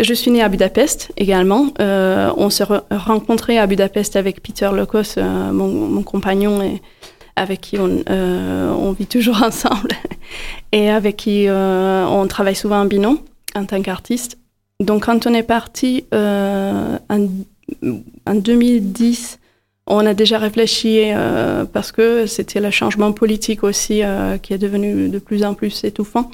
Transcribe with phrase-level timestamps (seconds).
[0.00, 1.66] Je suis née à Budapest également.
[1.78, 6.80] Euh, on s'est rencontré à Budapest avec Peter Lokos, euh, mon, compagnon,
[7.36, 9.90] avec qui euh, on, vit toujours ensemble,
[10.72, 13.18] et avec qui on travaille souvent en binôme
[13.54, 14.38] en tant qu'artiste.
[14.80, 17.28] Donc quand on est parti en,
[18.34, 19.38] 2010,
[19.88, 21.10] on a déjà réfléchi
[21.74, 24.00] parce que c'était le changement politique aussi
[24.40, 26.30] qui est devenu de plus en plus étouffant.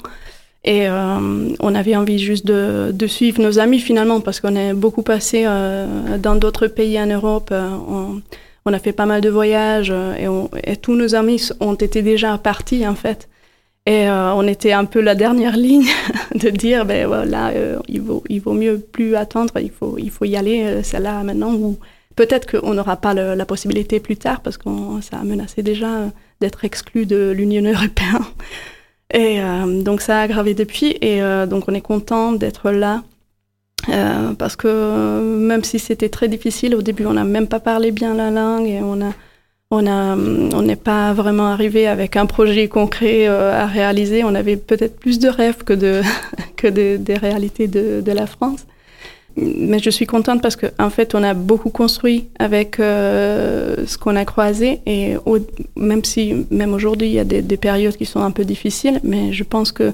[0.65, 4.73] Et euh, on avait envie juste de, de, suivre nos amis finalement, parce qu'on est
[4.73, 7.49] beaucoup passé euh, dans d'autres pays en Europe.
[7.51, 8.21] Euh, on,
[8.65, 10.27] on, a fait pas mal de voyages et,
[10.69, 13.29] et, tous nos amis ont été déjà partis en fait.
[13.85, 15.87] Et on était un peu la dernière ligne
[16.35, 17.51] de dire, ben voilà,
[17.87, 21.23] il, vaut, il vaut mieux plus attendre, il faut, il faut y aller, c'est là
[21.23, 21.79] maintenant, ou
[22.15, 24.69] peut-être qu'on n'aura pas la possibilité plus tard, parce que
[25.01, 28.25] ça a menacé déjà d'être exclu de l'Union européenne.
[29.13, 33.03] Et euh, donc ça a aggravé depuis et euh, donc on est content d'être là
[33.89, 37.91] euh, parce que même si c'était très difficile au début, on n'a même pas parlé
[37.91, 39.13] bien la langue et on a
[39.71, 44.23] on a on n'est pas vraiment arrivé avec un projet concret à réaliser.
[44.23, 46.01] On avait peut-être plus de rêves que de
[46.55, 48.65] que des réalités de, de la France
[49.41, 53.97] mais je suis contente parce qu'en en fait, on a beaucoup construit avec euh, ce
[53.97, 54.81] qu'on a croisé.
[54.85, 55.15] Et
[55.75, 59.33] même si, même aujourd'hui, il y a des, périodes qui sont un peu difficiles, mais
[59.33, 59.93] je pense que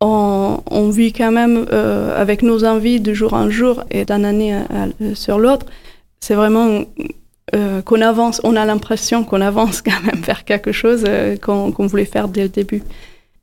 [0.00, 4.58] on, vit quand même euh, avec nos envies de jour en jour et d'une année
[5.14, 5.64] sur l'autre.
[6.20, 6.84] C'est vraiment
[7.54, 11.04] euh, qu'on avance, on a l'impression qu'on avance quand même vers quelque chose
[11.40, 12.82] qu'on voulait faire dès le début.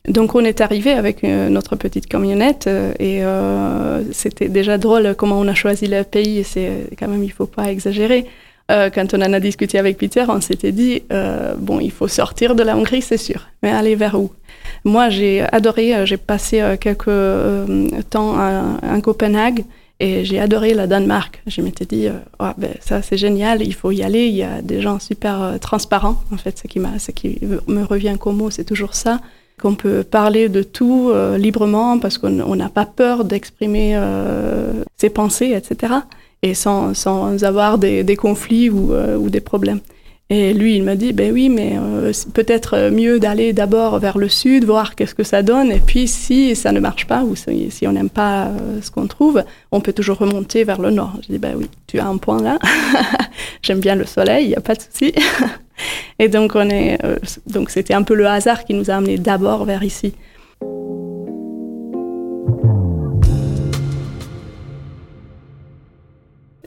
[0.07, 5.13] Donc on est arrivé avec euh, notre petite camionnette euh, et euh, c'était déjà drôle
[5.15, 6.43] comment on a choisi le pays.
[6.43, 8.25] C'est quand même il faut pas exagérer.
[8.69, 11.03] quand on en a discuté avec Peter, on s'était dit
[11.57, 14.31] bon il faut sortir de la Hongrie c'est sûr, mais aller vers où?
[14.85, 17.19] Moi j'ai adoré, j'ai passé quelques
[18.09, 19.65] temps à, Copenhague
[19.99, 21.43] et j'ai adoré la Danemark.
[21.45, 22.07] Je m'étais dit,
[22.39, 24.25] oh, ben, ça c'est génial, il faut y aller.
[24.27, 26.17] Il y a des gens super transparents.
[26.31, 29.19] En fait, ce qui, ce qui me revient comme mot, c'est toujours ça
[29.61, 35.09] qu'on peut parler de tout euh, librement parce qu'on n'a pas peur d'exprimer euh, ses
[35.09, 35.93] pensées, etc.
[36.41, 39.79] Et sans, sans avoir des, conflits ou, euh, ou, des problèmes.
[40.31, 41.77] Et lui, il m'a dit, ben oui, mais
[42.33, 45.71] peut-être mieux d'aller d'abord vers le sud, voir qu'est-ce que ça donne.
[45.73, 48.49] Et puis, si ça ne marche pas ou si, si on n'aime pas
[48.81, 49.43] ce qu'on trouve,
[49.73, 51.17] on peut toujours remonter vers le nord.
[51.21, 52.59] Je dis, ben oui, tu as un point là.
[53.61, 55.13] J'aime bien le soleil, il n'y a pas de souci.
[56.19, 59.17] Et donc, on est, euh, donc c'était un peu le hasard qui nous a amenés
[59.17, 60.13] d'abord vers ici.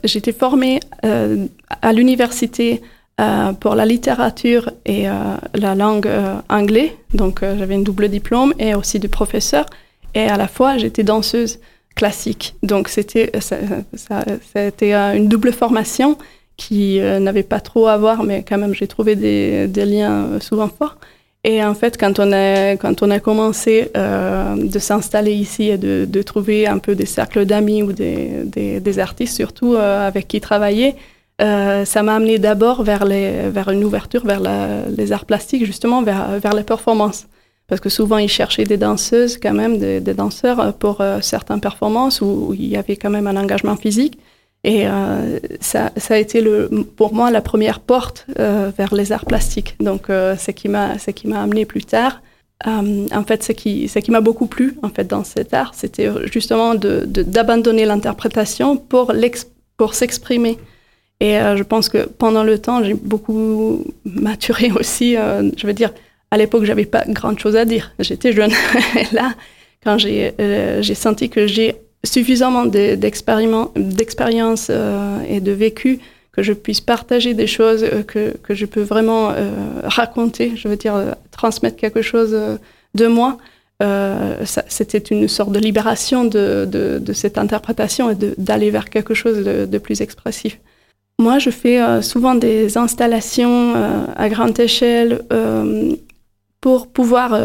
[0.03, 1.47] J'étais formée euh,
[1.81, 2.81] à l'université
[3.19, 5.05] euh, pour la littérature et
[5.53, 6.09] la langue
[6.49, 9.65] anglaise, donc j'avais une double diplôme et aussi du professeur.
[10.13, 11.59] Et à la fois, j'étais danseuse
[11.95, 12.55] classique.
[12.61, 13.57] Donc c'était ça,
[13.95, 16.17] ça, une double formation
[16.57, 20.25] qui euh, n'avait pas trop à voir, mais quand même j'ai trouvé des, des, liens
[20.25, 20.97] euh, souvent forts.
[21.47, 25.77] Et en fait, quand on a, quand on a commencé euh, de s'installer ici et
[25.77, 30.07] de, de, trouver un peu des cercles d'amis ou des, des, des, artistes surtout euh,
[30.07, 30.95] avec qui travailler,
[31.43, 35.65] euh, ça m'a amené d'abord vers, les, vers une ouverture vers la, les arts plastiques,
[35.65, 37.27] justement vers, vers les performances.
[37.67, 42.21] Parce que souvent, ils cherchaient des danseuses, quand même, des, des danseurs pour certaines performances
[42.21, 44.17] où il y avait quand même un engagement physique.
[44.65, 46.67] Et euh, ça, ça, a été le,
[46.97, 49.75] pour moi la première porte euh, vers les arts plastiques.
[49.79, 52.23] Donc, euh, ce qui m'a, ce qui m'a amené plus tard.
[52.65, 55.75] Euh, en fait, ce qui, ce qui m'a beaucoup plu en fait dans cet art,
[55.75, 59.13] c'était justement de, d'abandonner l'interprétation pour,
[59.77, 60.57] pour s'exprimer.
[61.19, 65.13] Et je pense que pendant le temps, j'ai beaucoup maturé aussi.
[65.13, 65.93] Je veux dire,
[66.31, 67.93] à l'époque, j'avais pas grand chose à dire.
[67.99, 68.51] J'étais jeune.
[68.99, 69.35] et là,
[69.83, 70.33] quand j'ai,
[70.81, 71.75] j'ai senti que j'ai
[72.05, 75.99] suffisamment d'expérience euh, et de vécu
[76.31, 79.51] que je puisse partager des choses euh, que, que je peux vraiment euh,
[79.83, 82.37] raconter, je veux dire transmettre quelque chose
[82.93, 83.37] de moi.
[84.67, 89.77] C'était une sorte de libération de, de, cette interprétation et d'aller vers quelque chose de,
[89.77, 90.59] plus expressif.
[91.19, 93.73] Moi, je fais souvent des installations
[94.15, 95.23] à grande échelle
[96.61, 97.37] pour pouvoir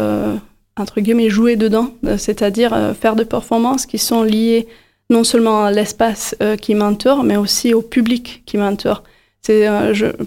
[0.81, 4.67] entre guillemets, jouer dedans, euh, c'est-à-dire euh, faire des performances qui sont liées
[5.09, 9.03] non seulement à l'espace qui m'entoure, mais aussi au public qui m'entoure.
[9.41, 9.67] C'est,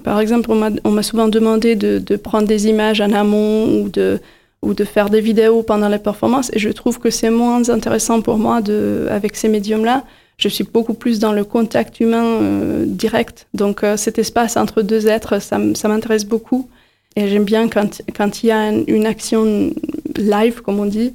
[0.03, 4.21] par exemple, on m'a souvent demandé de, prendre des images en amont ou de,
[4.61, 8.21] ou de faire des vidéos pendant les performances, et je trouve que c'est moins intéressant
[8.21, 10.05] pour moi de, avec ces médiums-là
[10.37, 13.47] je suis beaucoup plus dans le contact humain euh, direct.
[13.55, 16.69] Donc euh, cet espace entre deux êtres, ça, m'intéresse beaucoup.
[17.17, 19.71] Et j'aime bien quand, quand il y a une, action
[20.19, 21.15] live, comme on dit,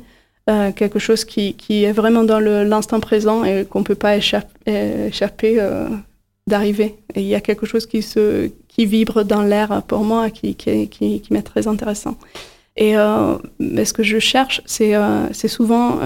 [0.50, 4.18] euh, quelque chose qui, qui, est vraiment dans l'instant présent et qu'on ne peut pas
[4.18, 5.64] échapper, échapper
[6.48, 6.96] d'arriver.
[7.16, 10.56] Et il y a quelque chose qui, se, qui vibre dans l'air pour moi qui,
[10.56, 12.18] qui, qui, m'est très intéressant.
[12.78, 16.00] Et ce que je cherche, c'est souvent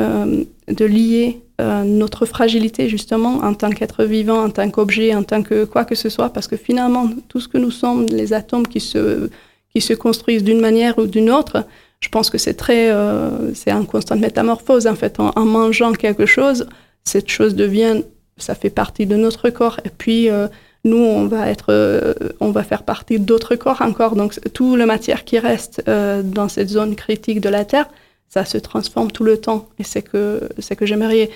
[0.68, 5.44] de lier euh, notre fragilité justement en tant qu'être vivant, en tant qu'objet, en tant
[5.44, 8.68] que quoi que ce soit, parce que finalement, tout ce que nous sommes, les atomes
[8.68, 9.30] qui se,
[9.74, 11.66] qui se construisent d'une manière ou d'une autre,
[12.03, 15.19] je pense que c'est très, euh, c'est un constante métamorphose en fait.
[15.19, 16.67] En, mangeant quelque chose,
[17.03, 18.03] cette chose devient,
[18.38, 20.47] ça fait partie de notre corps, et puis euh,
[20.83, 24.17] nous, on va être, on va faire partie d'autres corps encore.
[24.17, 27.88] Donc, toute la matière qui reste dans cette zone critique de la Terre,
[28.33, 29.69] ça se transforme tout le temps.
[29.79, 31.33] Et c'est que, c'est que j'aimerais euh,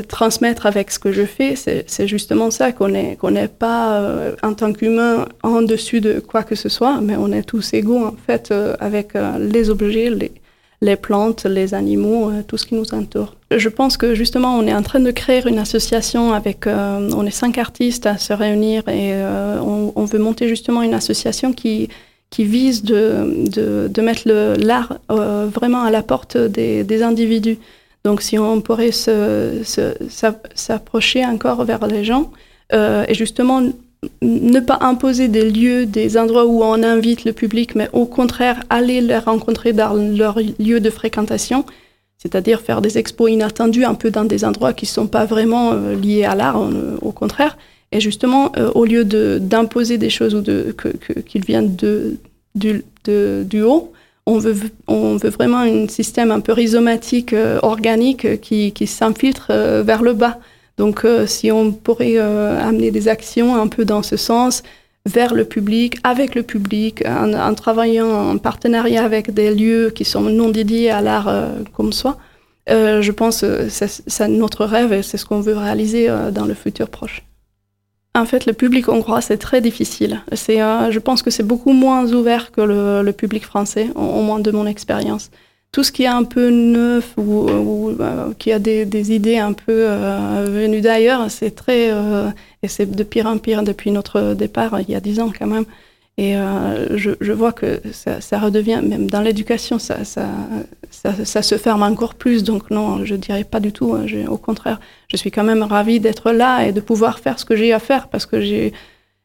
[0.00, 4.54] transmettre avec ce que je fais, c'est justement ça, qu'on n'est qu'on pas euh, en
[4.54, 8.14] tant qu'humain en dessus de quoi que ce soit, mais on est tous égaux en
[8.26, 10.32] fait euh, avec les objets, les,
[10.80, 13.36] les, plantes, les animaux, tout ce qui nous entoure.
[13.54, 17.30] Je pense que justement on est en train de créer une association avec, on est
[17.30, 19.12] cinq artistes à se réunir et
[19.60, 21.88] on, on, veut monter justement une association qui
[22.30, 24.22] qui vise de, de, de mettre
[24.58, 27.58] l'art vraiment à la porte des, des individus.
[28.04, 28.90] Donc, si on pourrait
[30.54, 32.30] s'approcher encore vers les gens
[32.72, 33.62] euh, et justement
[34.20, 38.60] ne pas imposer des lieux, des endroits où on invite le public, mais au contraire
[38.68, 41.64] aller les rencontrer dans leur lieu de fréquentation,
[42.18, 45.72] c'est-à-dire faire des expos inattendus un peu dans des endroits qui ne sont pas vraiment
[45.72, 46.60] euh, liés à l'art,
[47.02, 47.56] au contraire.
[47.92, 50.74] Et justement, euh, au lieu d'imposer des choses ou de,
[51.26, 52.16] qu'ils viennent de,
[52.54, 53.92] du, de, du haut,
[54.26, 58.86] on veut, on veut vraiment un système un peu rhizomatique, euh, organique, euh, qui, qui
[58.86, 60.38] s'infiltre euh, vers le bas.
[60.78, 64.62] Donc, si on pourrait amener des actions un peu dans ce sens,
[65.04, 70.22] vers le public, avec le public, en, travaillant en partenariat avec des lieux qui sont
[70.22, 71.30] non dédiés à l'art
[71.74, 72.16] comme soi,
[72.68, 76.88] je pense que c'est notre rêve et c'est ce qu'on veut réaliser dans le futur
[76.88, 77.22] proche.
[78.14, 80.20] En fait, le public hongrois, c'est très difficile.
[80.32, 84.38] C'est, euh, je pense que c'est beaucoup moins ouvert que le, public français, au, moins
[84.38, 85.30] de mon expérience.
[85.72, 89.86] Tout ce qui est un peu neuf ou, euh, qui a des, idées un peu
[89.88, 91.88] euh, venues d'ailleurs, c'est très...
[92.62, 95.46] et c'est de pire en pire depuis notre départ, il y a dix ans quand
[95.46, 95.64] même.
[96.18, 100.28] Et euh, je, je, vois que ça, ça, redevient, même dans l'éducation, ça, ça,
[100.90, 102.44] ça, se ferme encore plus.
[102.44, 103.94] Donc non, je dirais pas du tout.
[103.94, 104.78] Hein, au contraire,
[105.08, 107.78] je suis quand même ravie d'être là et de pouvoir faire ce que j'ai à
[107.78, 108.72] faire parce que j'ai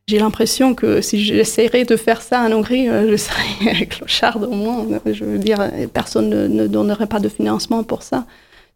[0.07, 4.55] j'ai l'impression que si j'essaierais de faire ça en Hongrie, euh, je serais clocharde au
[4.55, 4.85] moins.
[5.05, 8.25] Je veux dire, personne ne, ne donnerait pas de financement pour ça.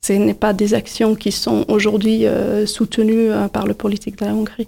[0.02, 4.34] Ce n'est pas des actions qui sont aujourd'hui euh, soutenues par le politique de la
[4.34, 4.68] Hongrie.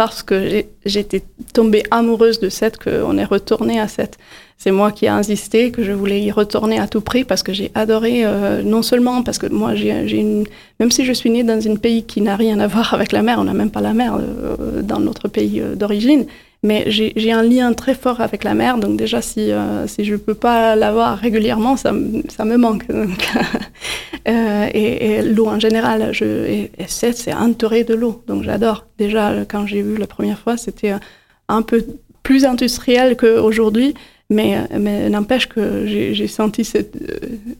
[0.00, 4.16] Parce que j'étais tombée amoureuse de cette qu'on est retourné à cette.
[4.56, 7.52] C'est moi qui ai insisté que je voulais y retourner à tout prix parce que
[7.52, 10.46] j'ai adoré, euh, non seulement parce que moi, j'ai une,
[10.78, 13.20] même si je suis née dans un pays qui n'a rien à voir avec la
[13.20, 16.24] mer, on n'a même pas la mer euh, dans notre pays euh, d'origine,
[16.62, 20.12] mais j'ai un lien très fort avec la mer, donc déjà si, euh, si je
[20.12, 21.94] ne peux pas l'avoir régulièrement, ça,
[22.28, 22.84] ça, me manque.
[24.28, 28.86] euh, et, l'eau en général, je, et, c'est entouré de l'eau, donc j'adore.
[28.98, 30.92] Déjà, quand j'ai vu la première fois, c'était
[31.48, 31.82] un peu
[32.22, 33.94] plus industriel qu'aujourd'hui,
[34.28, 36.96] mais, mais n'empêche que j'ai senti cette,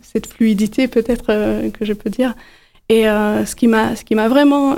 [0.03, 2.35] cette fluidité, peut-être euh, que je peux dire.
[2.89, 4.77] Et euh, ce qui m'a vraiment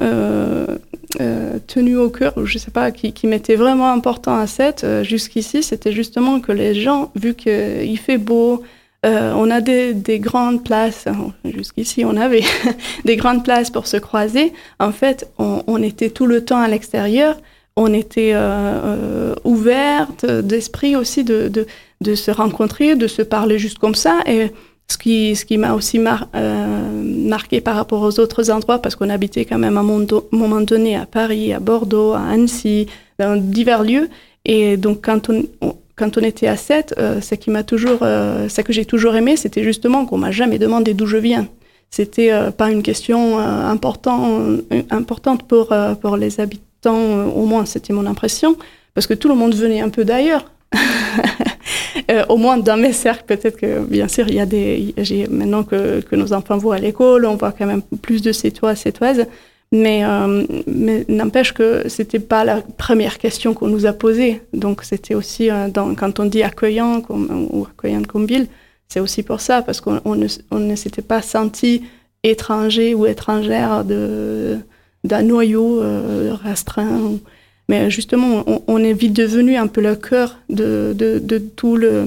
[1.21, 4.85] euh, euh, tenu au cœur, je sais pas, qui, qui m'était vraiment important à cette
[4.85, 8.63] euh, jusqu'ici, c'était justement que les gens, vu qu'il fait beau,
[9.05, 11.07] euh, on a des, des, grandes places,
[11.45, 12.45] jusqu'ici on avait
[13.05, 14.53] des grandes places pour se croiser.
[14.79, 17.37] En fait, on, on était tout le temps à l'extérieur,
[17.77, 21.67] on était euh, ouverte d'esprit aussi de, de,
[22.01, 24.21] de, se rencontrer, de se parler juste comme ça.
[24.27, 24.53] Et
[24.93, 29.59] ce qui, m'a aussi euh, marqué par rapport aux autres endroits, parce qu'on habitait quand
[29.59, 32.87] même à un moment donné à Paris, à Bordeaux, à Annecy,
[33.19, 34.09] dans divers lieux.
[34.45, 39.37] Et donc, quand on, était à 7, euh, ce toujours, euh, que j'ai toujours aimé,
[39.37, 41.49] c'était justement qu'on m'a jamais demandé d'où je viens.
[41.91, 44.41] C'était pas une question important,
[44.89, 48.57] importante pour les habitants, au moins c'était mon impression,
[48.95, 50.51] parce que tout le monde venait un peu d'ailleurs.
[52.29, 54.95] au moins dans mes cercles, peut-être que, bien sûr, il y a des.
[55.31, 58.75] Maintenant que, que, nos enfants vont à l'école, on voit quand même plus de cétois,
[58.75, 59.27] cétoises.
[59.75, 60.03] Mais,
[60.67, 64.43] mais n'empêche que c'était pas la première question qu'on nous a posée.
[64.53, 68.49] Donc c'était aussi, dans, quand on dit accueillant ou accueillante comme ville,
[68.93, 71.83] c'est aussi pour ça, parce qu'on ne, s'était pas senti
[72.23, 77.01] étranger ou étrangère d'un noyau euh, restreint.
[77.73, 82.05] Mais justement, on, est vite devenu un peu le cœur de, de, tout le,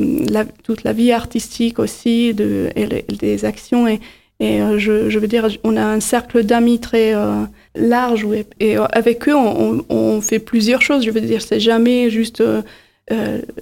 [0.62, 3.88] toute la vie artistique aussi, de, et des actions.
[3.88, 4.00] Et,
[4.40, 8.28] et euh, je, veux dire, on a un cercle d'amis très euh, large
[8.60, 11.04] et, avec eux, on, fait plusieurs choses.
[11.04, 12.62] Je veux dire, c'est jamais juste euh,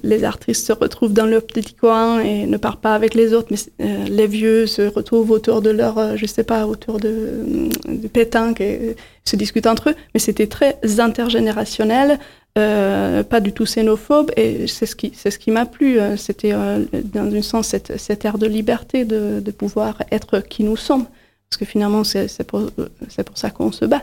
[0.02, 3.48] les artistes se retrouvent dans leur petit coin et ne parlent pas avec les autres,
[3.50, 7.68] mais euh, les vieux se retrouvent autour de leur, euh, je sais pas, autour de,
[7.86, 9.94] de pétanque et se discutent entre eux.
[10.14, 12.18] Mais c'était très intergénérationnel,
[12.54, 15.98] pas du tout xénophobe, et c'est ce qui, c'est ce qui m'a plu.
[16.16, 20.76] C'était dans un sens cette, cette ère de liberté de, de, pouvoir être qui nous
[20.76, 21.06] sommes,
[21.50, 22.70] parce que finalement c'est, pour,
[23.08, 24.02] c'est pour ça qu'on se bat.